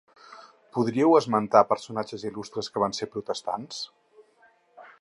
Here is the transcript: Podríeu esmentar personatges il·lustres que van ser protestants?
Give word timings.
Podríeu 0.77 1.11
esmentar 1.17 1.61
personatges 1.73 2.23
il·lustres 2.29 2.71
que 2.77 2.83
van 2.85 2.97
ser 3.01 3.09
protestants? 3.17 3.83